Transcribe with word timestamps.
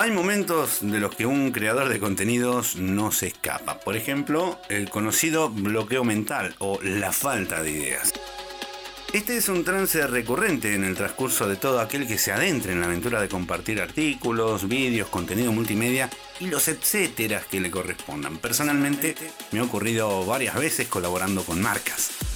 Hay 0.00 0.12
momentos 0.12 0.78
de 0.80 0.98
los 0.98 1.14
que 1.14 1.26
un 1.26 1.52
creador 1.52 1.90
de 1.90 2.00
contenidos 2.00 2.76
no 2.76 3.12
se 3.12 3.26
escapa. 3.26 3.80
Por 3.80 3.98
ejemplo, 3.98 4.58
el 4.70 4.88
conocido 4.88 5.50
bloqueo 5.50 6.04
mental 6.04 6.54
o 6.58 6.78
la 6.82 7.12
falta 7.12 7.62
de 7.62 7.72
ideas. 7.72 8.10
Este 9.12 9.36
es 9.36 9.50
un 9.50 9.62
trance 9.62 10.06
recurrente 10.06 10.74
en 10.74 10.84
el 10.84 10.96
transcurso 10.96 11.46
de 11.46 11.56
todo 11.56 11.80
aquel 11.80 12.06
que 12.06 12.16
se 12.16 12.32
adentre 12.32 12.72
en 12.72 12.80
la 12.80 12.86
aventura 12.86 13.20
de 13.20 13.28
compartir 13.28 13.78
artículos, 13.78 14.66
vídeos, 14.66 15.10
contenido 15.10 15.52
multimedia 15.52 16.08
y 16.38 16.46
los 16.46 16.68
etcéteras 16.68 17.44
que 17.44 17.60
le 17.60 17.70
correspondan. 17.70 18.38
Personalmente 18.38 19.14
me 19.52 19.60
ha 19.60 19.64
ocurrido 19.64 20.24
varias 20.24 20.54
veces 20.54 20.88
colaborando 20.88 21.44
con 21.44 21.60
marcas. 21.60 22.29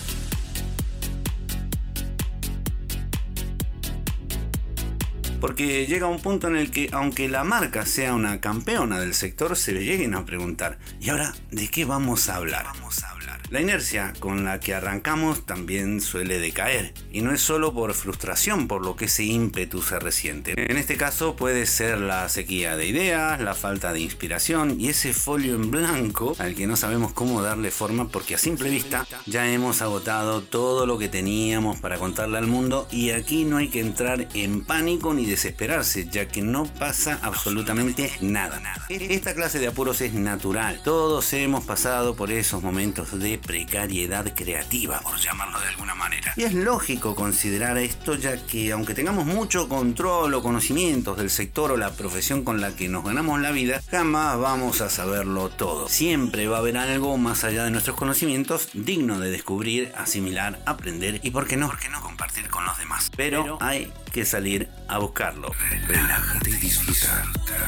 Porque 5.54 5.86
llega 5.86 6.08
un 6.08 6.18
punto 6.18 6.48
en 6.48 6.56
el 6.56 6.72
que, 6.72 6.88
aunque 6.90 7.28
la 7.28 7.44
marca 7.44 7.86
sea 7.86 8.14
una 8.14 8.40
campeona 8.40 8.98
del 8.98 9.14
sector, 9.14 9.54
se 9.56 9.70
le 9.70 9.84
lleguen 9.84 10.16
a 10.16 10.24
preguntar, 10.26 10.80
¿y 11.00 11.10
ahora 11.10 11.32
de 11.52 11.68
qué 11.68 11.84
vamos 11.84 12.28
a 12.28 12.34
hablar? 12.34 12.64
Vamos 12.64 13.04
a 13.04 13.10
hablar. 13.10 13.13
La 13.50 13.60
inercia 13.60 14.12
con 14.20 14.44
la 14.44 14.58
que 14.58 14.74
arrancamos 14.74 15.44
también 15.44 16.00
suele 16.00 16.38
decaer, 16.38 16.94
y 17.12 17.20
no 17.20 17.32
es 17.32 17.40
solo 17.40 17.74
por 17.74 17.92
frustración 17.94 18.66
por 18.66 18.84
lo 18.84 18.96
que 18.96 19.04
ese 19.04 19.24
ímpetu 19.24 19.82
se 19.82 19.98
resiente. 19.98 20.54
En 20.56 20.76
este 20.78 20.96
caso 20.96 21.36
puede 21.36 21.66
ser 21.66 22.00
la 22.00 22.28
sequía 22.28 22.76
de 22.76 22.86
ideas, 22.86 23.40
la 23.40 23.54
falta 23.54 23.92
de 23.92 24.00
inspiración 24.00 24.80
y 24.80 24.88
ese 24.88 25.12
folio 25.12 25.54
en 25.54 25.70
blanco 25.70 26.34
al 26.38 26.54
que 26.54 26.66
no 26.66 26.76
sabemos 26.76 27.12
cómo 27.12 27.42
darle 27.42 27.70
forma 27.70 28.08
porque 28.08 28.34
a 28.34 28.38
simple 28.38 28.70
vista 28.70 29.06
ya 29.26 29.46
hemos 29.50 29.82
agotado 29.82 30.42
todo 30.42 30.86
lo 30.86 30.98
que 30.98 31.08
teníamos 31.08 31.78
para 31.78 31.98
contarle 31.98 32.38
al 32.38 32.46
mundo 32.46 32.88
y 32.90 33.10
aquí 33.10 33.44
no 33.44 33.58
hay 33.58 33.68
que 33.68 33.80
entrar 33.80 34.26
en 34.34 34.64
pánico 34.64 35.12
ni 35.12 35.26
desesperarse, 35.26 36.08
ya 36.08 36.28
que 36.28 36.42
no 36.42 36.64
pasa 36.64 37.18
absolutamente 37.22 38.10
nada. 38.20 38.62
Esta 38.88 39.34
clase 39.34 39.58
de 39.58 39.68
apuros 39.68 40.00
es 40.00 40.14
natural. 40.14 40.80
Todos 40.82 41.32
hemos 41.34 41.64
pasado 41.64 42.16
por 42.16 42.30
esos 42.30 42.62
momentos 42.62 43.18
de 43.18 43.33
precariedad 43.38 44.34
creativa, 44.34 45.00
por 45.00 45.18
llamarlo 45.18 45.60
de 45.60 45.68
alguna 45.68 45.94
manera. 45.94 46.32
Y 46.36 46.42
es 46.42 46.54
lógico 46.54 47.14
considerar 47.14 47.78
esto, 47.78 48.14
ya 48.14 48.36
que 48.46 48.72
aunque 48.72 48.94
tengamos 48.94 49.26
mucho 49.26 49.68
control 49.68 50.34
o 50.34 50.42
conocimientos 50.42 51.16
del 51.16 51.30
sector 51.30 51.72
o 51.72 51.76
la 51.76 51.92
profesión 51.92 52.44
con 52.44 52.60
la 52.60 52.74
que 52.74 52.88
nos 52.88 53.04
ganamos 53.04 53.40
la 53.40 53.50
vida, 53.50 53.82
jamás 53.90 54.38
vamos 54.38 54.80
a 54.80 54.90
saberlo 54.90 55.48
todo. 55.48 55.88
Siempre 55.88 56.48
va 56.48 56.56
a 56.56 56.60
haber 56.60 56.76
algo 56.76 57.16
más 57.18 57.44
allá 57.44 57.64
de 57.64 57.70
nuestros 57.70 57.96
conocimientos 57.96 58.68
digno 58.74 59.18
de 59.18 59.30
descubrir, 59.30 59.92
asimilar, 59.96 60.60
aprender 60.66 61.20
y, 61.22 61.30
¿por 61.30 61.46
qué 61.46 61.56
no, 61.56 61.68
por 61.68 61.78
qué 61.78 61.88
no 61.88 62.00
compartir 62.00 62.48
con 62.48 62.64
los 62.64 62.78
demás? 62.78 63.10
Pero 63.16 63.58
hay 63.60 63.92
que 64.12 64.24
salir 64.24 64.68
a 64.88 64.98
buscarlo. 64.98 65.50
Relájate 65.88 66.50
y 66.50 66.52
disfrutar. 66.54 67.24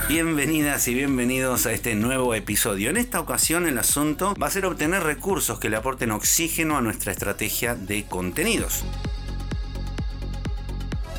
Bienvenidas 0.09 0.87
y 0.89 0.95
bienvenidos 0.95 1.67
a 1.67 1.73
este 1.73 1.95
nuevo 1.97 2.35
episodio. 2.35 2.91
En 2.91 2.97
esta 2.97 3.19
ocasión 3.19 3.67
el 3.67 3.79
asunto 3.79 4.35
va 4.41 4.47
a 4.47 4.51
ser 4.51 4.67
obtener 4.67 5.03
recursos 5.03 5.56
que 5.59 5.71
le 5.71 5.77
aporten 5.77 6.11
oxígeno 6.11 6.77
a 6.77 6.81
nuestra 6.81 7.13
estrategia 7.13 7.75
de 7.75 8.05
contenidos. 8.07 8.85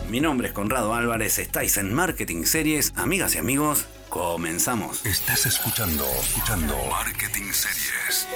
Mi 0.09 0.21
nombre 0.21 0.47
es 0.47 0.53
Conrado 0.53 0.93
Álvarez, 0.93 1.38
estáis 1.38 1.77
en 1.77 1.93
Marketing 1.93 2.43
Series. 2.43 2.93
Amigas 2.95 3.35
y 3.35 3.39
amigos, 3.39 3.85
comenzamos. 4.09 5.05
Estás 5.05 5.45
escuchando, 5.45 6.05
escuchando 6.21 6.75
Marketing 6.89 7.52
Series. 7.52 8.27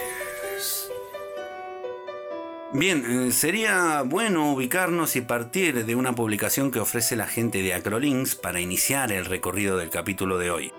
Bien, 2.74 3.28
eh, 3.28 3.32
sería 3.32 4.02
bueno 4.06 4.52
ubicarnos 4.52 5.16
y 5.16 5.22
partir 5.22 5.86
de 5.86 5.96
una 5.96 6.14
publicación 6.14 6.72
que 6.72 6.80
ofrece 6.80 7.18
la 7.18 7.28
gente 7.28 7.62
de 7.62 7.74
Acrolinks 7.74 8.36
para 8.36 8.62
iniciar 8.62 9.12
el 9.12 9.26
recorrido 9.26 9.78
del 9.78 9.90
capítulo 9.90 10.38
de 10.38 10.52
hoy. 10.52 10.74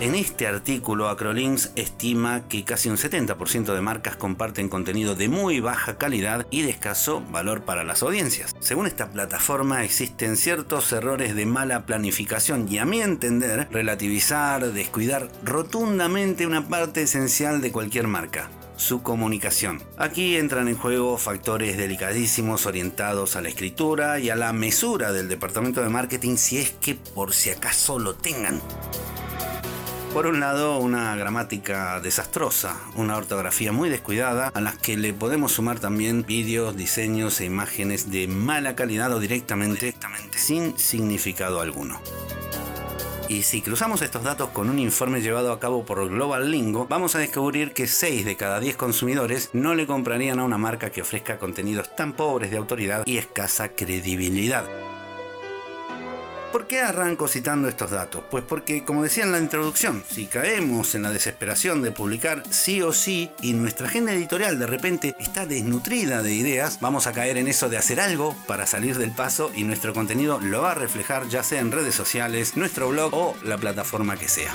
En 0.00 0.16
este 0.16 0.48
artículo, 0.48 1.08
Acrolinks 1.08 1.70
estima 1.76 2.48
que 2.48 2.64
casi 2.64 2.90
un 2.90 2.96
70% 2.96 3.72
de 3.72 3.80
marcas 3.80 4.16
comparten 4.16 4.68
contenido 4.68 5.14
de 5.14 5.28
muy 5.28 5.60
baja 5.60 5.96
calidad 5.96 6.46
y 6.50 6.62
de 6.62 6.70
escaso 6.70 7.22
valor 7.30 7.62
para 7.62 7.84
las 7.84 8.02
audiencias. 8.02 8.54
Según 8.58 8.86
esta 8.86 9.10
plataforma, 9.10 9.84
existen 9.84 10.36
ciertos 10.36 10.92
errores 10.92 11.36
de 11.36 11.46
mala 11.46 11.86
planificación 11.86 12.66
y, 12.68 12.78
a 12.78 12.84
mi 12.84 13.00
entender, 13.00 13.68
relativizar, 13.70 14.72
descuidar 14.72 15.28
rotundamente 15.44 16.46
una 16.46 16.68
parte 16.68 17.02
esencial 17.02 17.60
de 17.60 17.72
cualquier 17.72 18.08
marca 18.08 18.50
su 18.76 19.02
comunicación. 19.02 19.80
Aquí 19.96 20.36
entran 20.36 20.66
en 20.66 20.76
juego 20.76 21.16
factores 21.16 21.76
delicadísimos 21.76 22.66
orientados 22.66 23.36
a 23.36 23.40
la 23.40 23.48
escritura 23.48 24.18
y 24.18 24.30
a 24.30 24.36
la 24.36 24.52
mesura 24.52 25.12
del 25.12 25.28
departamento 25.28 25.80
de 25.80 25.88
marketing 25.88 26.36
si 26.36 26.58
es 26.58 26.72
que 26.72 26.96
por 26.96 27.32
si 27.32 27.50
acaso 27.50 28.00
lo 28.00 28.14
tengan. 28.14 28.60
Por 30.14 30.28
un 30.28 30.38
lado, 30.38 30.78
una 30.78 31.16
gramática 31.16 32.00
desastrosa, 32.00 32.80
una 32.94 33.16
ortografía 33.16 33.72
muy 33.72 33.90
descuidada, 33.90 34.52
a 34.54 34.60
las 34.60 34.76
que 34.76 34.96
le 34.96 35.12
podemos 35.12 35.50
sumar 35.50 35.80
también 35.80 36.24
vídeos, 36.24 36.76
diseños 36.76 37.40
e 37.40 37.46
imágenes 37.46 38.12
de 38.12 38.28
mala 38.28 38.76
calidad 38.76 39.12
o 39.12 39.18
directamente, 39.18 39.92
sin 40.36 40.78
significado 40.78 41.60
alguno. 41.60 42.00
Y 43.28 43.42
si 43.42 43.60
cruzamos 43.60 44.02
estos 44.02 44.22
datos 44.22 44.50
con 44.50 44.70
un 44.70 44.78
informe 44.78 45.20
llevado 45.20 45.50
a 45.50 45.58
cabo 45.58 45.84
por 45.84 46.08
Global 46.08 46.48
Lingo, 46.48 46.86
vamos 46.88 47.16
a 47.16 47.18
descubrir 47.18 47.72
que 47.72 47.88
6 47.88 48.24
de 48.24 48.36
cada 48.36 48.60
10 48.60 48.76
consumidores 48.76 49.50
no 49.52 49.74
le 49.74 49.88
comprarían 49.88 50.38
a 50.38 50.44
una 50.44 50.58
marca 50.58 50.90
que 50.90 51.02
ofrezca 51.02 51.38
contenidos 51.38 51.96
tan 51.96 52.12
pobres 52.12 52.52
de 52.52 52.58
autoridad 52.58 53.02
y 53.04 53.16
escasa 53.16 53.70
credibilidad. 53.70 54.64
¿Por 56.54 56.68
qué 56.68 56.82
arranco 56.82 57.26
citando 57.26 57.66
estos 57.66 57.90
datos? 57.90 58.22
Pues 58.30 58.44
porque, 58.44 58.84
como 58.84 59.02
decía 59.02 59.24
en 59.24 59.32
la 59.32 59.40
introducción, 59.40 60.04
si 60.08 60.26
caemos 60.26 60.94
en 60.94 61.02
la 61.02 61.10
desesperación 61.10 61.82
de 61.82 61.90
publicar 61.90 62.44
sí 62.48 62.80
o 62.80 62.92
sí 62.92 63.32
y 63.42 63.54
nuestra 63.54 63.88
agenda 63.88 64.12
editorial 64.12 64.56
de 64.60 64.68
repente 64.68 65.16
está 65.18 65.46
desnutrida 65.46 66.22
de 66.22 66.32
ideas, 66.32 66.78
vamos 66.80 67.08
a 67.08 67.12
caer 67.12 67.38
en 67.38 67.48
eso 67.48 67.68
de 67.68 67.76
hacer 67.76 67.98
algo 67.98 68.36
para 68.46 68.68
salir 68.68 68.98
del 68.98 69.10
paso 69.10 69.50
y 69.56 69.64
nuestro 69.64 69.92
contenido 69.94 70.38
lo 70.38 70.62
va 70.62 70.70
a 70.70 70.74
reflejar 70.76 71.26
ya 71.26 71.42
sea 71.42 71.58
en 71.58 71.72
redes 71.72 71.96
sociales, 71.96 72.56
nuestro 72.56 72.88
blog 72.88 73.12
o 73.14 73.36
la 73.42 73.58
plataforma 73.58 74.16
que 74.16 74.28
sea. 74.28 74.52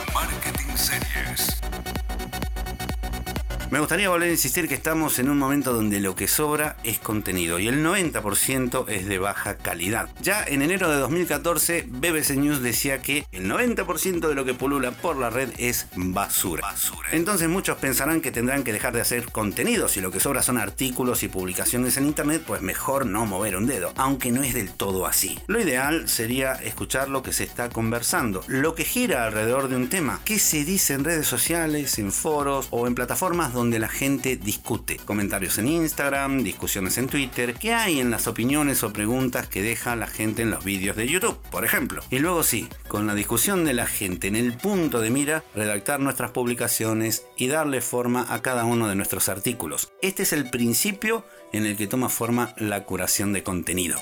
Me 3.71 3.77
gustaría 3.79 4.09
volver 4.09 4.29
a 4.29 4.31
insistir 4.31 4.67
que 4.67 4.73
estamos 4.73 5.19
en 5.19 5.29
un 5.29 5.37
momento 5.37 5.73
donde 5.73 5.99
lo 5.99 6.15
que 6.15 6.27
sobra 6.27 6.75
es 6.83 6.97
contenido 6.97 7.59
y 7.59 7.67
el 7.67 7.85
90% 7.85 8.89
es 8.89 9.05
de 9.05 9.19
baja 9.19 9.57
calidad. 9.57 10.09
Ya 10.23 10.43
en 10.43 10.63
enero 10.63 10.89
de 10.89 10.97
2014, 10.97 11.85
BBC 11.87 12.31
News 12.31 12.63
decía 12.63 12.99
que 12.99 13.27
el 13.31 13.45
90% 13.47 14.27
de 14.27 14.33
lo 14.33 14.43
que 14.43 14.55
pulula 14.55 14.89
por 14.89 15.17
la 15.17 15.29
red 15.29 15.51
es 15.59 15.85
basura. 15.95 16.63
basura. 16.63 17.09
Entonces 17.11 17.47
muchos 17.47 17.77
pensarán 17.77 18.21
que 18.21 18.31
tendrán 18.31 18.63
que 18.63 18.73
dejar 18.73 18.91
de 18.95 19.01
hacer 19.01 19.31
contenido. 19.31 19.87
Si 19.87 20.01
lo 20.01 20.09
que 20.09 20.19
sobra 20.19 20.41
son 20.41 20.57
artículos 20.57 21.21
y 21.21 21.27
publicaciones 21.27 21.95
en 21.97 22.07
internet, 22.07 22.41
pues 22.47 22.63
mejor 22.63 23.05
no 23.05 23.27
mover 23.27 23.55
un 23.55 23.67
dedo, 23.67 23.93
aunque 23.97 24.31
no 24.31 24.41
es 24.41 24.55
del 24.55 24.71
todo 24.71 25.05
así. 25.05 25.37
Lo 25.45 25.61
ideal 25.61 26.09
sería 26.09 26.53
escuchar 26.53 27.07
lo 27.09 27.21
que 27.21 27.33
se 27.33 27.43
está 27.43 27.69
conversando, 27.69 28.43
lo 28.47 28.73
que 28.73 28.83
gira 28.83 29.25
alrededor 29.25 29.67
de 29.67 29.75
un 29.75 29.89
tema, 29.89 30.21
qué 30.25 30.39
se 30.39 30.65
dice 30.65 30.95
en 30.95 31.03
redes 31.03 31.27
sociales, 31.27 31.99
en 31.99 32.11
foros 32.11 32.67
o 32.71 32.87
en 32.87 32.95
plataformas 32.95 33.53
donde 33.53 33.58
la 33.67 33.89
gente 33.89 34.37
discute. 34.37 34.95
Comentarios 35.03 35.57
en 35.57 35.67
Instagram, 35.67 36.43
discusiones 36.43 36.97
en 36.97 37.07
Twitter, 37.07 37.55
qué 37.55 37.73
hay 37.73 37.99
en 37.99 38.09
las 38.09 38.25
opiniones 38.27 38.83
o 38.83 38.93
preguntas 38.93 39.47
que 39.47 39.61
deja 39.61 39.97
la 39.97 40.07
gente 40.07 40.43
en 40.43 40.49
los 40.49 40.63
vídeos 40.63 40.95
de 40.95 41.07
YouTube, 41.07 41.37
por 41.51 41.65
ejemplo. 41.65 42.01
Y 42.09 42.19
luego 42.19 42.43
sí, 42.43 42.69
con 42.87 43.05
la 43.05 43.15
discusión 43.15 43.65
de 43.65 43.73
la 43.73 43.85
gente 43.85 44.27
en 44.27 44.37
el 44.37 44.55
punto 44.55 45.01
de 45.01 45.09
mira, 45.09 45.43
redactar 45.53 45.99
nuestras 45.99 46.31
publicaciones 46.31 47.25
y 47.35 47.47
darle 47.47 47.81
forma 47.81 48.25
a 48.33 48.41
cada 48.41 48.63
uno 48.63 48.87
de 48.87 48.95
nuestros 48.95 49.27
artículos. 49.27 49.91
Este 50.01 50.23
es 50.23 50.31
el 50.31 50.49
principio 50.49 51.25
en 51.51 51.65
el 51.65 51.75
que 51.75 51.87
toma 51.87 52.07
forma 52.07 52.53
la 52.57 52.85
curación 52.85 53.33
de 53.33 53.43
contenido. 53.43 53.99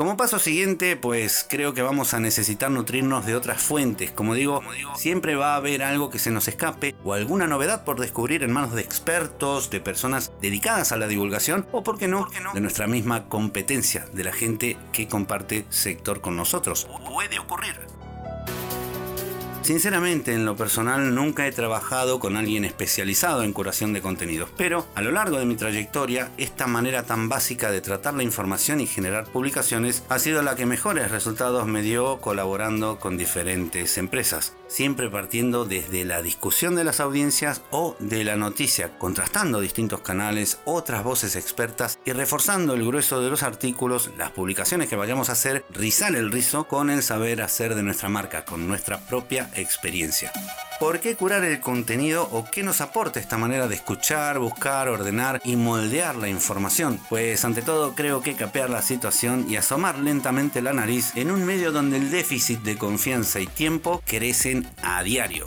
Como 0.00 0.16
paso 0.16 0.38
siguiente, 0.38 0.96
pues 0.96 1.44
creo 1.46 1.74
que 1.74 1.82
vamos 1.82 2.14
a 2.14 2.20
necesitar 2.20 2.70
nutrirnos 2.70 3.26
de 3.26 3.34
otras 3.34 3.60
fuentes. 3.60 4.10
Como 4.10 4.32
digo, 4.32 4.62
siempre 4.96 5.34
va 5.34 5.52
a 5.52 5.56
haber 5.56 5.82
algo 5.82 6.08
que 6.08 6.18
se 6.18 6.30
nos 6.30 6.48
escape 6.48 6.94
o 7.04 7.12
alguna 7.12 7.46
novedad 7.46 7.84
por 7.84 8.00
descubrir 8.00 8.42
en 8.42 8.50
manos 8.50 8.72
de 8.72 8.80
expertos, 8.80 9.68
de 9.68 9.78
personas 9.80 10.32
dedicadas 10.40 10.92
a 10.92 10.96
la 10.96 11.06
divulgación 11.06 11.66
o, 11.70 11.82
por 11.82 11.98
qué 11.98 12.08
no, 12.08 12.26
de 12.54 12.60
nuestra 12.62 12.86
misma 12.86 13.28
competencia, 13.28 14.06
de 14.14 14.24
la 14.24 14.32
gente 14.32 14.78
que 14.90 15.06
comparte 15.06 15.66
sector 15.68 16.22
con 16.22 16.34
nosotros. 16.34 16.88
Puede 17.06 17.38
ocurrir. 17.38 17.99
Sinceramente, 19.70 20.34
en 20.34 20.44
lo 20.44 20.56
personal 20.56 21.14
nunca 21.14 21.46
he 21.46 21.52
trabajado 21.52 22.18
con 22.18 22.36
alguien 22.36 22.64
especializado 22.64 23.44
en 23.44 23.52
curación 23.52 23.92
de 23.92 24.02
contenidos, 24.02 24.50
pero 24.56 24.84
a 24.96 25.00
lo 25.00 25.12
largo 25.12 25.38
de 25.38 25.46
mi 25.46 25.54
trayectoria, 25.54 26.32
esta 26.38 26.66
manera 26.66 27.04
tan 27.04 27.28
básica 27.28 27.70
de 27.70 27.80
tratar 27.80 28.14
la 28.14 28.24
información 28.24 28.80
y 28.80 28.88
generar 28.88 29.26
publicaciones 29.26 30.02
ha 30.08 30.18
sido 30.18 30.42
la 30.42 30.56
que 30.56 30.66
mejores 30.66 31.12
resultados 31.12 31.68
me 31.68 31.82
dio 31.82 32.20
colaborando 32.20 32.98
con 32.98 33.16
diferentes 33.16 33.96
empresas. 33.96 34.54
Siempre 34.70 35.10
partiendo 35.10 35.64
desde 35.64 36.04
la 36.04 36.22
discusión 36.22 36.76
de 36.76 36.84
las 36.84 37.00
audiencias 37.00 37.60
o 37.70 37.96
de 37.98 38.24
la 38.24 38.36
noticia, 38.36 38.96
contrastando 38.98 39.60
distintos 39.60 40.00
canales, 40.00 40.60
otras 40.64 41.04
voces 41.04 41.36
expertas 41.36 41.98
y 42.04 42.12
reforzando 42.12 42.74
el 42.74 42.86
grueso 42.86 43.20
de 43.20 43.30
los 43.30 43.42
artículos, 43.42 44.10
las 44.16 44.30
publicaciones 44.30 44.88
que 44.88 44.96
vayamos 44.96 45.28
a 45.28 45.32
hacer, 45.32 45.64
rizar 45.70 46.14
el 46.14 46.30
rizo 46.30 46.68
con 46.68 46.88
el 46.88 47.02
saber 47.02 47.42
hacer 47.42 47.74
de 47.74 47.82
nuestra 47.82 48.08
marca, 48.08 48.44
con 48.44 48.68
nuestra 48.68 49.06
propia 49.06 49.50
experiencia. 49.56 50.32
¿Por 50.80 50.98
qué 51.00 51.14
curar 51.14 51.44
el 51.44 51.60
contenido 51.60 52.26
o 52.32 52.46
qué 52.50 52.62
nos 52.62 52.80
aporta 52.80 53.20
esta 53.20 53.36
manera 53.36 53.68
de 53.68 53.74
escuchar, 53.74 54.38
buscar, 54.38 54.88
ordenar 54.88 55.38
y 55.44 55.56
moldear 55.56 56.16
la 56.16 56.30
información? 56.30 56.98
Pues 57.10 57.44
ante 57.44 57.60
todo 57.60 57.94
creo 57.94 58.22
que 58.22 58.34
capear 58.34 58.70
la 58.70 58.80
situación 58.80 59.44
y 59.46 59.56
asomar 59.56 59.98
lentamente 59.98 60.62
la 60.62 60.72
nariz 60.72 61.12
en 61.16 61.32
un 61.32 61.44
medio 61.44 61.70
donde 61.70 61.98
el 61.98 62.10
déficit 62.10 62.60
de 62.60 62.78
confianza 62.78 63.40
y 63.40 63.46
tiempo 63.46 64.02
crecen 64.06 64.66
a 64.82 65.02
diario. 65.02 65.46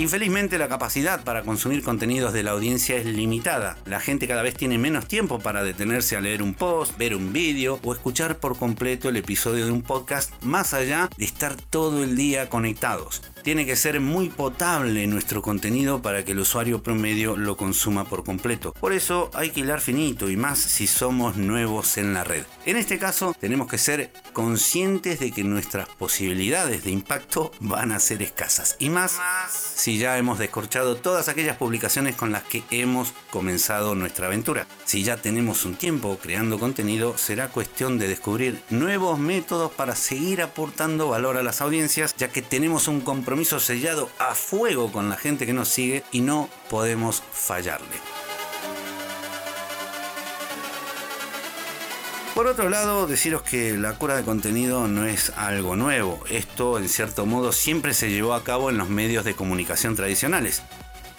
Infelizmente 0.00 0.56
la 0.56 0.66
capacidad 0.66 1.24
para 1.24 1.42
consumir 1.42 1.82
contenidos 1.82 2.32
de 2.32 2.42
la 2.42 2.52
audiencia 2.52 2.96
es 2.96 3.04
limitada. 3.04 3.76
La 3.84 4.00
gente 4.00 4.26
cada 4.26 4.40
vez 4.40 4.54
tiene 4.54 4.78
menos 4.78 5.06
tiempo 5.06 5.40
para 5.40 5.62
detenerse 5.62 6.16
a 6.16 6.22
leer 6.22 6.42
un 6.42 6.54
post, 6.54 6.96
ver 6.96 7.14
un 7.14 7.34
vídeo 7.34 7.78
o 7.84 7.92
escuchar 7.92 8.38
por 8.38 8.56
completo 8.56 9.10
el 9.10 9.18
episodio 9.18 9.66
de 9.66 9.72
un 9.72 9.82
podcast 9.82 10.32
más 10.42 10.72
allá 10.72 11.10
de 11.18 11.26
estar 11.26 11.54
todo 11.54 12.02
el 12.02 12.16
día 12.16 12.48
conectados. 12.48 13.20
Tiene 13.42 13.64
que 13.64 13.74
ser 13.74 14.00
muy 14.00 14.28
potable 14.28 15.06
nuestro 15.06 15.40
contenido 15.40 16.02
para 16.02 16.24
que 16.24 16.32
el 16.32 16.40
usuario 16.40 16.82
promedio 16.82 17.36
lo 17.36 17.56
consuma 17.56 18.04
por 18.04 18.22
completo. 18.22 18.72
Por 18.72 18.92
eso 18.92 19.30
hay 19.32 19.50
que 19.50 19.60
hilar 19.60 19.80
finito 19.80 20.28
y 20.28 20.36
más 20.36 20.58
si 20.58 20.86
somos 20.86 21.36
nuevos 21.36 21.96
en 21.96 22.12
la 22.12 22.22
red. 22.22 22.44
En 22.66 22.76
este 22.76 22.98
caso 22.98 23.34
tenemos 23.40 23.66
que 23.66 23.78
ser 23.78 24.12
conscientes 24.34 25.20
de 25.20 25.30
que 25.30 25.42
nuestras 25.42 25.88
posibilidades 25.88 26.84
de 26.84 26.90
impacto 26.90 27.50
van 27.60 27.92
a 27.92 27.98
ser 27.98 28.20
escasas. 28.20 28.76
Y 28.78 28.90
más 28.90 29.18
si 29.48 29.96
ya 29.96 30.18
hemos 30.18 30.38
descorchado 30.38 30.96
todas 30.96 31.28
aquellas 31.28 31.56
publicaciones 31.56 32.16
con 32.16 32.32
las 32.32 32.42
que 32.42 32.62
hemos 32.70 33.14
comenzado 33.30 33.94
nuestra 33.94 34.26
aventura. 34.26 34.66
Si 34.84 35.02
ya 35.02 35.16
tenemos 35.16 35.64
un 35.64 35.76
tiempo 35.76 36.18
creando 36.20 36.58
contenido, 36.58 37.16
será 37.16 37.48
cuestión 37.48 37.98
de 37.98 38.08
descubrir 38.08 38.60
nuevos 38.68 39.18
métodos 39.18 39.72
para 39.72 39.96
seguir 39.96 40.42
aportando 40.42 41.08
valor 41.08 41.38
a 41.38 41.42
las 41.42 41.62
audiencias, 41.62 42.14
ya 42.18 42.28
que 42.28 42.42
tenemos 42.42 42.86
un 42.86 43.00
compromiso 43.00 43.29
sellado 43.60 44.10
a 44.18 44.34
fuego 44.34 44.90
con 44.92 45.08
la 45.08 45.16
gente 45.16 45.46
que 45.46 45.52
nos 45.52 45.68
sigue 45.68 46.04
y 46.12 46.20
no 46.20 46.48
podemos 46.68 47.22
fallarle. 47.32 47.86
Por 52.34 52.46
otro 52.46 52.68
lado, 52.68 53.06
deciros 53.06 53.42
que 53.42 53.76
la 53.76 53.94
cura 53.94 54.16
de 54.16 54.24
contenido 54.24 54.88
no 54.88 55.04
es 55.04 55.30
algo 55.36 55.76
nuevo. 55.76 56.20
Esto, 56.30 56.78
en 56.78 56.88
cierto 56.88 57.26
modo, 57.26 57.52
siempre 57.52 57.92
se 57.92 58.10
llevó 58.10 58.34
a 58.34 58.44
cabo 58.44 58.70
en 58.70 58.78
los 58.78 58.88
medios 58.88 59.24
de 59.24 59.34
comunicación 59.34 59.96
tradicionales 59.96 60.62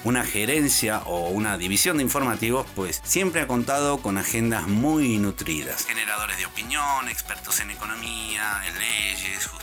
una 0.03 0.23
gerencia 0.23 0.99
o 1.05 1.29
una 1.29 1.57
división 1.57 1.97
de 1.97 2.03
informativos, 2.03 2.65
pues 2.75 3.01
siempre 3.03 3.41
ha 3.41 3.47
contado 3.47 4.01
con 4.01 4.17
agendas 4.17 4.67
muy 4.67 5.17
nutridas. 5.17 5.85
Generadores 5.85 6.37
de 6.37 6.45
opinión, 6.45 7.07
expertos 7.09 7.59
en 7.59 7.71
economía, 7.71 8.61
en 8.67 8.79
leyes, 8.79 9.45
justicia, 9.45 9.60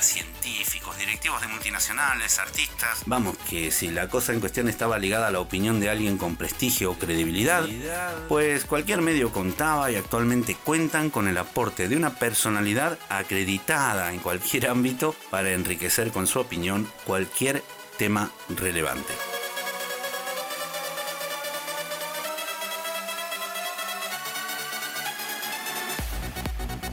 científicos, 0.00 0.98
directivos 0.98 1.40
de 1.40 1.48
multinacionales, 1.48 2.38
artistas. 2.38 3.02
Vamos, 3.06 3.36
que 3.48 3.70
si 3.70 3.88
la 3.90 4.08
cosa 4.08 4.32
en 4.32 4.40
cuestión 4.40 4.68
estaba 4.68 4.98
ligada 4.98 5.28
a 5.28 5.30
la 5.30 5.40
opinión 5.40 5.80
de 5.80 5.90
alguien 5.90 6.18
con 6.18 6.36
prestigio 6.36 6.92
o 6.92 6.98
credibilidad, 6.98 7.64
pues 8.28 8.64
cualquier 8.64 9.02
medio 9.02 9.32
contaba 9.32 9.90
y 9.90 9.96
actualmente 9.96 10.56
cuentan 10.56 11.10
con 11.10 11.28
el 11.28 11.38
aporte 11.38 11.88
de 11.88 11.96
una 11.96 12.14
personalidad 12.14 12.98
acreditada 13.08 14.12
en 14.12 14.18
cualquier 14.18 14.66
ámbito 14.70 15.14
para 15.30 15.50
enriquecer 15.50 16.10
con 16.10 16.26
su 16.26 16.40
opinión 16.40 16.90
cualquier 17.06 17.62
tema 17.98 18.30
relevante. 18.48 19.12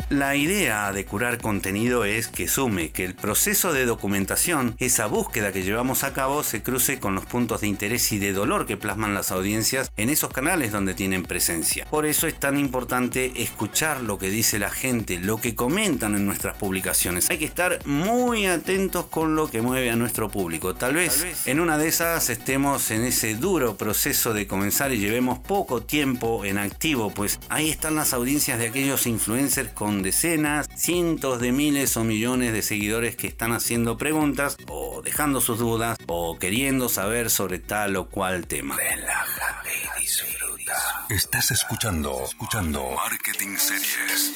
La 0.10 0.36
idea 0.36 0.92
de 0.92 1.06
curar 1.06 1.38
contenido 1.38 2.04
es 2.04 2.30
que 2.30 2.48
sume 2.48 2.90
que 2.90 3.06
el 3.06 3.14
proceso 3.14 3.74
de 3.74 3.86
documentación, 3.86 4.74
esa 4.80 5.06
búsqueda 5.06 5.52
que 5.52 5.62
llevamos 5.62 6.04
a 6.04 6.14
cabo, 6.14 6.42
se 6.42 6.64
cruce 6.64 7.00
con 7.00 7.14
los 7.14 7.28
puntos 7.28 7.62
de 7.62 7.68
interés 7.68 8.12
y 8.12 8.18
de 8.18 8.34
dolor 8.34 8.66
que 8.66 8.76
plasman 8.76 9.14
las 9.14 9.32
audiencias 9.32 9.92
en 9.98 10.10
esos 10.10 10.34
canales 10.34 10.72
donde 10.72 10.96
tienen 10.96 11.22
presencia. 11.22 11.86
Por 11.92 12.08
eso 12.08 12.26
es 12.26 12.40
tan 12.40 12.58
importante 12.58 13.44
escuchar 13.44 14.02
lo 14.02 14.18
que 14.18 14.32
dice 14.32 14.58
la 14.58 14.72
gente, 14.72 15.20
lo 15.20 15.38
que 15.38 15.54
comentan 15.54 16.16
en 16.16 16.26
nuestras 16.26 16.58
publicaciones. 16.58 17.30
Hay 17.30 17.38
que 17.38 17.46
estar 17.46 17.78
muy 17.86 18.48
atentos 18.48 19.06
con 19.06 19.36
lo 19.36 19.52
que 19.52 19.62
mueve 19.62 19.92
a 19.92 19.96
nuestro 19.96 20.32
público. 20.32 20.74
Tal 20.74 20.96
vez, 20.96 21.46
en 21.46 21.60
una 21.60 21.78
de 21.78 21.88
esas 21.88 22.32
estemos 22.32 22.90
en 22.90 23.04
ese 23.04 23.36
duro 23.36 23.78
proceso 23.78 24.34
de 24.34 24.48
comenzar 24.48 24.92
y 24.92 24.98
llevemos 24.98 25.38
poco 25.38 25.84
tiempo 25.84 26.46
en 26.46 26.58
activo, 26.58 27.12
pues 27.12 27.40
ahí 27.50 27.70
están 27.70 27.94
las 27.94 28.14
audiencias 28.14 28.58
de 28.58 28.70
aquellos 28.70 29.06
influencers 29.06 29.70
con 29.70 29.99
decenas, 30.04 30.68
cientos 30.76 31.40
de 31.40 31.52
miles 31.52 31.96
o 31.98 32.04
millones 32.04 32.54
de 32.54 32.62
seguidores 32.62 33.16
que 33.16 33.28
están 33.28 33.52
haciendo 33.52 33.98
preguntas 33.98 34.58
o 34.68 35.02
dejando 35.02 35.42
sus 35.42 35.60
dudas 35.60 35.98
o 36.08 36.38
queriendo 36.40 36.90
saber 36.90 37.30
sobre 37.30 37.60
tal 37.60 37.96
o 37.96 38.10
cual 38.10 38.48
tema. 38.48 38.76
Relaja 38.76 39.64
y 39.98 40.02
disfruta. 40.02 41.06
Estás 41.10 41.52
escuchando, 41.52 42.24
escuchando 42.24 42.92
Marketing 42.96 43.58
Series. 43.58 44.36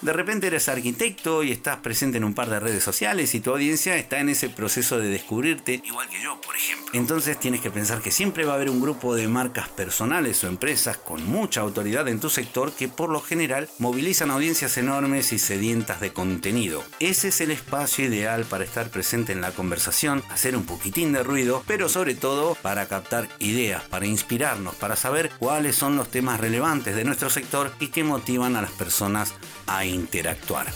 De 0.00 0.12
repente 0.12 0.46
eres 0.46 0.68
arquitecto 0.68 1.42
y 1.42 1.50
estás 1.50 1.78
presente 1.78 2.18
en 2.18 2.24
un 2.24 2.32
par 2.32 2.48
de 2.48 2.60
redes 2.60 2.84
sociales 2.84 3.34
y 3.34 3.40
tu 3.40 3.50
audiencia 3.50 3.96
está 3.96 4.20
en 4.20 4.28
ese 4.28 4.48
proceso 4.48 4.98
de 4.98 5.08
descubrirte, 5.08 5.82
igual 5.84 6.08
que 6.08 6.22
yo, 6.22 6.40
por 6.40 6.54
ejemplo. 6.54 6.77
Entonces 6.92 7.38
tienes 7.38 7.60
que 7.60 7.70
pensar 7.70 8.00
que 8.00 8.10
siempre 8.10 8.44
va 8.44 8.52
a 8.52 8.56
haber 8.56 8.70
un 8.70 8.80
grupo 8.80 9.14
de 9.14 9.28
marcas 9.28 9.68
personales 9.68 10.42
o 10.42 10.46
empresas 10.46 10.96
con 10.96 11.24
mucha 11.26 11.60
autoridad 11.60 12.08
en 12.08 12.18
tu 12.18 12.30
sector 12.30 12.72
que 12.72 12.88
por 12.88 13.10
lo 13.10 13.20
general 13.20 13.68
movilizan 13.78 14.30
audiencias 14.30 14.78
enormes 14.78 15.32
y 15.32 15.38
sedientas 15.38 16.00
de 16.00 16.12
contenido. 16.12 16.82
Ese 16.98 17.28
es 17.28 17.40
el 17.42 17.50
espacio 17.50 18.06
ideal 18.06 18.44
para 18.44 18.64
estar 18.64 18.88
presente 18.88 19.32
en 19.32 19.42
la 19.42 19.50
conversación, 19.50 20.22
hacer 20.30 20.56
un 20.56 20.64
poquitín 20.64 21.12
de 21.12 21.22
ruido, 21.22 21.62
pero 21.66 21.88
sobre 21.88 22.14
todo 22.14 22.54
para 22.62 22.86
captar 22.86 23.28
ideas, 23.38 23.82
para 23.84 24.06
inspirarnos, 24.06 24.74
para 24.76 24.96
saber 24.96 25.30
cuáles 25.38 25.76
son 25.76 25.96
los 25.96 26.08
temas 26.08 26.40
relevantes 26.40 26.96
de 26.96 27.04
nuestro 27.04 27.28
sector 27.28 27.70
y 27.80 27.88
que 27.88 28.04
motivan 28.04 28.56
a 28.56 28.62
las 28.62 28.72
personas 28.72 29.34
a 29.66 29.84
interactuar. 29.84 30.66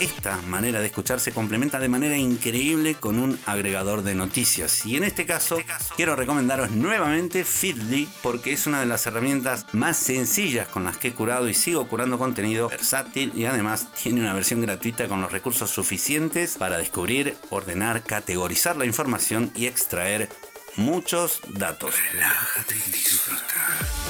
Esta 0.00 0.36
manera 0.42 0.80
de 0.80 0.86
escuchar 0.86 1.20
se 1.20 1.32
complementa 1.32 1.78
de 1.78 1.88
manera 1.88 2.18
increíble 2.18 2.96
con 2.96 3.18
un 3.18 3.38
agregador 3.46 4.02
de 4.02 4.14
noticias. 4.14 4.84
Y 4.84 4.96
en 4.96 5.04
este 5.04 5.24
caso, 5.24 5.58
quiero 5.96 6.14
recomendaros 6.14 6.70
nuevamente 6.70 7.44
Feedly 7.44 8.06
porque 8.22 8.52
es 8.52 8.66
una 8.66 8.80
de 8.80 8.86
las 8.86 9.06
herramientas 9.06 9.64
más 9.72 9.96
sencillas 9.96 10.68
con 10.68 10.84
las 10.84 10.98
que 10.98 11.08
he 11.08 11.14
curado 11.14 11.48
y 11.48 11.54
sigo 11.54 11.88
curando 11.88 12.18
contenido 12.18 12.68
versátil 12.68 13.32
y 13.34 13.46
además 13.46 13.90
tiene 13.94 14.20
una 14.20 14.34
versión 14.34 14.60
gratuita 14.60 15.08
con 15.08 15.22
los 15.22 15.32
recursos 15.32 15.70
suficientes 15.70 16.58
para 16.58 16.76
descubrir, 16.76 17.34
ordenar, 17.48 18.02
categorizar 18.02 18.76
la 18.76 18.84
información 18.84 19.50
y 19.56 19.64
extraer 19.64 20.28
muchos 20.76 21.40
datos. 21.48 21.94
Relájate 22.12 22.74
y 22.74 22.90
disfruta. 22.92 24.05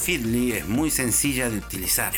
Feedly 0.00 0.52
es 0.52 0.66
muy 0.66 0.90
sencilla 0.90 1.50
de 1.50 1.58
utilizar. 1.58 2.12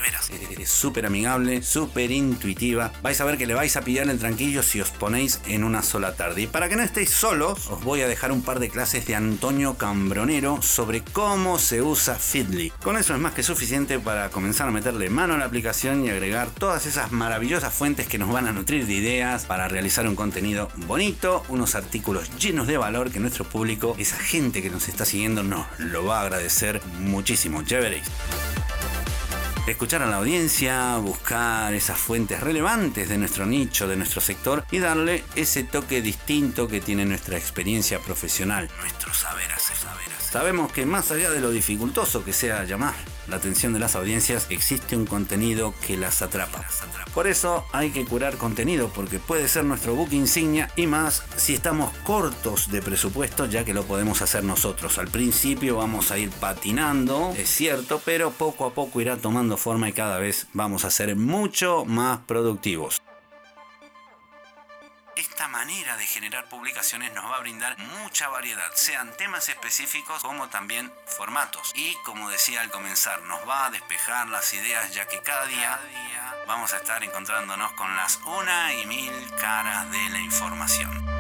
Es 0.59 0.71
súper 0.71 1.05
amigable, 1.05 1.63
súper 1.63 2.13
intuitiva. 2.13 2.93
Vais 3.03 3.21
a 3.21 3.25
ver 3.25 3.37
que 3.37 3.47
le 3.47 3.55
vais 3.55 3.77
a 3.77 3.83
pillar 3.83 4.09
el 4.09 4.21
tranquillo 4.21 4.63
si 4.63 4.81
os 4.81 4.91
ponéis 4.91 5.41
en 5.47 5.65
una 5.65 5.83
sola 5.83 6.15
tarde. 6.15 6.43
Y 6.43 6.47
para 6.47 6.69
que 6.69 6.77
no 6.77 6.83
estéis 6.83 7.11
solos, 7.11 7.69
os 7.69 7.83
voy 7.83 8.03
a 8.03 8.09
dejar 8.09 8.31
un 8.31 8.43
par 8.43 8.61
de 8.61 8.69
clases 8.69 9.07
de 9.07 9.17
Antonio 9.17 9.75
Cambronero 9.75 10.63
sobre 10.63 11.03
cómo 11.03 11.59
se 11.59 11.83
usa 11.83 12.15
Feedly. 12.15 12.71
Con 12.83 12.97
eso 12.97 13.15
es 13.15 13.21
más 13.21 13.35
que 13.35 13.43
suficiente 13.43 13.99
para 13.99 14.31
comenzar 14.31 14.69
a 14.69 14.73
meterle 14.73 15.11
mano 15.11 15.35
a 15.35 15.39
la 15.39 15.47
aplicación 15.47 16.05
y 16.05 16.11
agregar 16.11 16.51
todas 16.51 16.87
esas 16.87 17.11
maravillosas 17.11 17.75
fuentes 17.75 18.07
que 18.07 18.19
nos 18.19 18.31
van 18.31 18.47
a 18.47 18.53
nutrir 18.53 18.87
de 18.87 18.95
ideas 18.95 19.45
para 19.45 19.67
realizar 19.67 20.07
un 20.07 20.15
contenido 20.15 20.69
bonito, 20.87 21.43
unos 21.49 21.75
artículos 21.75 22.31
llenos 22.39 22.69
de 22.69 22.77
valor 22.77 23.11
que 23.11 23.19
nuestro 23.19 23.45
público, 23.45 23.97
esa 23.99 24.19
gente 24.19 24.63
que 24.63 24.71
nos 24.71 24.89
está 24.89 25.05
siguiendo, 25.05 25.43
nos 25.43 25.67
lo 25.79 26.05
va 26.05 26.21
a 26.21 26.23
agradecer 26.23 26.81
muchísimo. 27.01 27.65
Ya 27.73 27.81
veréis. 27.81 28.05
Escuchar 29.65 30.03
a 30.03 30.07
la 30.07 30.17
audiencia, 30.17 30.97
buscar 30.97 31.73
esas 31.73 31.97
fuentes 31.97 32.41
relevantes 32.41 33.09
de 33.09 33.17
nuestro 33.17 33.47
nicho, 33.47 33.87
de 33.87 33.95
nuestro 33.95 34.21
sector 34.21 34.65
y 34.73 34.81
darle 34.81 35.23
ese 35.37 35.63
toque 35.63 36.03
distinto 36.03 36.67
que 36.67 36.81
tiene 36.81 37.05
nuestra 37.05 37.39
experiencia 37.39 38.01
profesional, 38.01 38.69
nuestro 38.81 39.15
saber 39.15 39.53
hacer. 39.53 39.77
Sabemos 40.33 40.73
que 40.73 40.87
más 40.87 41.11
allá 41.11 41.31
de 41.31 41.41
lo 41.41 41.51
dificultoso 41.51 42.25
que 42.25 42.33
sea 42.33 42.65
llamar 42.65 42.95
la 43.29 43.37
atención 43.37 43.73
de 43.73 43.79
las 43.79 43.95
audiencias, 43.95 44.47
existe 44.51 44.97
un 44.97 45.07
contenido 45.07 45.75
que 45.87 45.97
las 45.97 46.23
atrapa. 46.23 46.65
Por 47.15 47.27
eso 47.27 47.65
hay 47.73 47.91
que 47.91 48.05
curar 48.05 48.37
contenido 48.37 48.89
porque 48.89 49.19
puede 49.19 49.47
ser 49.47 49.65
nuestro 49.65 49.95
book 49.95 50.09
insignia 50.13 50.71
y 50.75 50.87
más 50.87 51.23
si 51.37 51.55
estamos 51.55 51.93
cortos 51.99 52.71
de 52.71 52.83
presupuesto 52.83 53.47
ya 53.47 53.65
que 53.65 53.75
lo 53.75 53.85
podemos 53.85 54.23
hacer 54.23 54.43
nosotros. 54.43 54.99
Al 54.99 55.09
principio 55.09 55.77
vamos 55.77 56.11
a 56.11 56.19
ir 56.19 56.31
patinando, 56.31 57.35
es 57.37 57.49
cierto, 57.49 58.01
pero 58.05 58.31
poco 58.31 58.65
a 58.65 58.75
poco 58.75 59.01
irá 59.01 59.19
forma 59.57 59.89
y 59.89 59.93
cada 59.93 60.19
vez 60.19 60.47
vamos 60.53 60.85
a 60.85 60.91
ser 60.91 61.15
mucho 61.17 61.85
más 61.85 62.21
productivos. 62.21 63.03
Esta 65.15 65.47
manera 65.47 65.97
de 65.99 66.07
generar 66.07 66.49
publicaciones 66.49 67.13
nos 67.13 67.25
va 67.25 67.37
a 67.37 67.41
brindar 67.41 67.77
mucha 67.79 68.29
variedad, 68.29 68.71
sean 68.75 69.15
temas 69.17 69.49
específicos 69.49 70.23
como 70.23 70.49
también 70.49 70.91
formatos. 71.05 71.73
Y 71.75 71.95
como 72.05 72.31
decía 72.31 72.63
al 72.63 72.71
comenzar, 72.71 73.23
nos 73.23 73.47
va 73.47 73.67
a 73.67 73.71
despejar 73.71 74.29
las 74.29 74.53
ideas 74.55 74.95
ya 74.95 75.07
que 75.07 75.21
cada 75.21 75.45
día 75.47 75.79
vamos 76.47 76.73
a 76.73 76.79
estar 76.79 77.05
encontrándonos 77.05 77.73
con 77.73 77.95
las 77.97 78.19
una 78.25 78.75
y 78.75 78.87
mil 78.87 79.13
caras 79.39 79.91
de 79.91 80.11
la 80.11 80.19
información. 80.21 81.12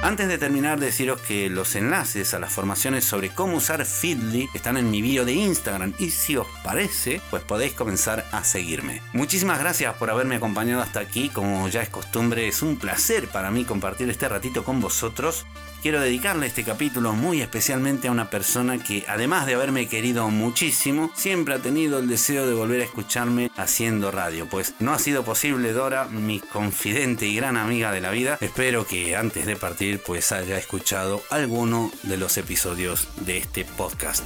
Antes 0.00 0.28
de 0.28 0.38
terminar, 0.38 0.78
deciros 0.78 1.20
que 1.20 1.50
los 1.50 1.74
enlaces 1.74 2.32
a 2.32 2.38
las 2.38 2.52
formaciones 2.52 3.04
sobre 3.04 3.30
cómo 3.30 3.56
usar 3.56 3.84
Feedly 3.84 4.48
están 4.54 4.76
en 4.76 4.92
mi 4.92 5.02
bio 5.02 5.24
de 5.24 5.32
Instagram 5.32 5.92
y 5.98 6.10
si 6.10 6.36
os 6.36 6.46
parece, 6.62 7.20
pues 7.30 7.42
podéis 7.42 7.72
comenzar 7.72 8.24
a 8.30 8.44
seguirme. 8.44 9.02
Muchísimas 9.12 9.58
gracias 9.58 9.96
por 9.96 10.08
haberme 10.08 10.36
acompañado 10.36 10.82
hasta 10.82 11.00
aquí, 11.00 11.30
como 11.30 11.68
ya 11.68 11.82
es 11.82 11.88
costumbre, 11.88 12.46
es 12.46 12.62
un 12.62 12.78
placer 12.78 13.26
para 13.26 13.50
mí 13.50 13.64
compartir 13.64 14.08
este 14.08 14.28
ratito 14.28 14.62
con 14.62 14.80
vosotros 14.80 15.46
quiero 15.82 16.00
dedicarle 16.00 16.46
este 16.46 16.64
capítulo 16.64 17.12
muy 17.12 17.40
especialmente 17.40 18.08
a 18.08 18.10
una 18.12 18.30
persona 18.30 18.78
que, 18.78 19.04
además 19.08 19.46
de 19.46 19.54
haberme 19.54 19.88
querido 19.88 20.28
muchísimo, 20.30 21.10
siempre 21.14 21.54
ha 21.54 21.58
tenido 21.58 21.98
el 21.98 22.08
deseo 22.08 22.46
de 22.46 22.54
volver 22.54 22.80
a 22.80 22.84
escucharme 22.84 23.50
haciendo 23.56 24.10
radio. 24.10 24.46
Pues 24.46 24.74
no 24.78 24.92
ha 24.92 24.98
sido 24.98 25.24
posible, 25.24 25.72
Dora, 25.72 26.06
mi 26.06 26.40
confidente 26.40 27.26
y 27.26 27.36
gran 27.36 27.56
amiga 27.56 27.92
de 27.92 28.00
la 28.00 28.10
vida. 28.10 28.38
Espero 28.40 28.86
que 28.86 29.16
antes 29.16 29.46
de 29.46 29.56
partir, 29.56 30.00
pues 30.04 30.32
haya 30.32 30.58
escuchado 30.58 31.22
alguno 31.30 31.90
de 32.02 32.16
los 32.16 32.36
episodios 32.36 33.08
de 33.24 33.38
este 33.38 33.64
podcast. 33.64 34.24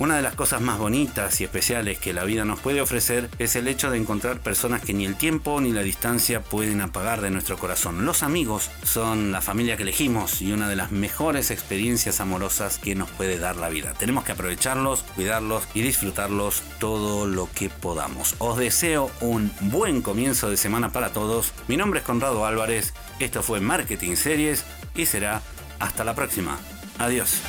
Una 0.00 0.14
de 0.14 0.22
las 0.22 0.36
cosas 0.36 0.60
más 0.60 0.78
bonitas 0.78 1.40
y 1.40 1.44
especiales 1.44 1.98
que 1.98 2.12
la 2.12 2.22
vida 2.22 2.44
nos 2.44 2.60
puede 2.60 2.80
ofrecer 2.80 3.28
es 3.40 3.56
el 3.56 3.66
hecho 3.66 3.90
de 3.90 3.98
encontrar 3.98 4.38
personas 4.38 4.80
que 4.80 4.94
ni 4.94 5.04
el 5.04 5.16
tiempo 5.16 5.60
ni 5.60 5.72
la 5.72 5.82
distancia 5.82 6.40
pueden 6.40 6.80
apagar 6.80 7.20
de 7.20 7.32
nuestro 7.32 7.58
corazón. 7.58 8.04
Los 8.04 8.22
amigos 8.22 8.70
son 8.84 9.32
la 9.32 9.40
familia 9.40 9.76
que 9.76 9.82
elegimos 9.82 10.40
y 10.40 10.52
una 10.52 10.68
de 10.68 10.76
las 10.76 10.92
mejores 10.92 11.50
experiencias 11.50 12.20
amorosas 12.20 12.78
que 12.78 12.94
nos 12.94 13.10
puede 13.10 13.40
dar 13.40 13.56
la 13.56 13.70
vida. 13.70 13.92
Tenemos 13.98 14.22
que 14.22 14.32
aprovecharlos, 14.32 15.02
cuidarlos 15.16 15.66
y 15.74 15.82
disfrutarlos 15.82 16.62
todo 16.78 17.26
lo 17.26 17.48
que 17.52 17.68
podamos. 17.68 18.36
Os 18.38 18.56
deseo 18.56 19.10
un 19.20 19.50
buen 19.62 20.00
comienzo 20.02 20.48
de 20.48 20.56
semana 20.56 20.92
para 20.92 21.12
todos. 21.12 21.52
Mi 21.66 21.76
nombre 21.76 21.98
es 21.98 22.06
Conrado 22.06 22.46
Álvarez, 22.46 22.94
esto 23.18 23.42
fue 23.42 23.58
Marketing 23.58 24.14
Series 24.14 24.64
y 24.94 25.06
será 25.06 25.42
hasta 25.80 26.04
la 26.04 26.14
próxima. 26.14 26.56
Adiós. 27.00 27.42